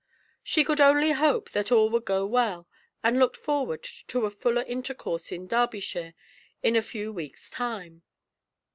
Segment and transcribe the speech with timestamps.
[0.41, 2.67] She could only hope that all would go well,
[3.03, 6.15] and looked forward to a fuller intercourse in Derbyshire
[6.63, 8.01] in a few weeks' time.